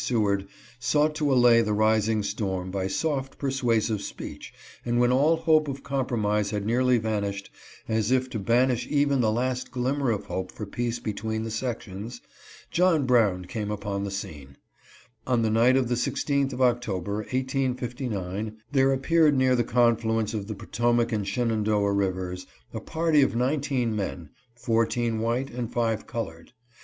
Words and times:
Seward 0.03 0.47
sought 0.79 1.13
to 1.13 1.31
allay 1.31 1.61
the 1.61 1.73
rising 1.75 2.23
storm 2.23 2.71
by 2.71 2.87
soft, 2.87 3.37
persuasive 3.37 4.01
speech, 4.01 4.51
and 4.83 4.99
when 4.99 5.11
all 5.11 5.35
hope 5.37 5.67
of 5.67 5.83
compromise 5.83 6.49
had 6.49 6.65
nearly 6.65 6.97
vanished, 6.97 7.51
as 7.87 8.09
if 8.09 8.27
to 8.31 8.39
banish 8.39 8.87
even 8.89 9.21
the 9.21 9.31
last 9.31 9.69
glimmer 9.69 10.09
of 10.09 10.25
hope 10.25 10.51
for 10.51 10.65
peace 10.65 10.97
between 10.97 11.43
the 11.43 11.51
sections, 11.51 12.19
John 12.71 13.05
Brown 13.05 13.45
came 13.45 13.69
upon 13.69 14.03
the 14.03 14.09
scene. 14.09 14.57
On 15.27 15.43
the 15.43 15.51
night 15.51 15.77
of 15.77 15.87
the 15.87 15.93
16th 15.93 16.51
of 16.51 16.63
October, 16.63 17.17
1859, 17.17 18.57
there 18.71 18.91
appeared 18.91 19.37
near 19.37 19.55
the 19.55 19.63
confluence 19.63 20.33
of 20.33 20.47
the 20.47 20.55
Potomac 20.55 21.11
and 21.11 21.27
Shenandoah 21.27 21.93
rivers 21.93 22.47
a 22.73 22.79
JOHN 22.79 22.85
BROWN 22.85 22.85
CAPTURED 22.85 23.05
AND 23.07 23.13
EXECUTED. 23.13 23.21
375 23.21 23.21
party 23.21 23.21
of 23.21 23.35
nineteen 23.35 23.95
men— 23.95 24.29
fourteen 24.55 25.19
white 25.19 25.51
and 25.51 25.71
five 25.71 26.07
colored. 26.07 26.53